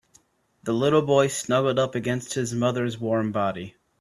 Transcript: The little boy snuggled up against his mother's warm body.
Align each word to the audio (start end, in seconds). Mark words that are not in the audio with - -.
The 0.63 0.73
little 0.73 1.03
boy 1.03 1.27
snuggled 1.27 1.77
up 1.77 1.93
against 1.93 2.33
his 2.33 2.55
mother's 2.55 2.97
warm 2.97 3.31
body. 3.31 3.75